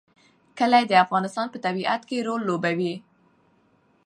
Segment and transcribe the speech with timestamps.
[0.57, 2.95] کلي د افغانستان په طبیعت کې رول لوبوي.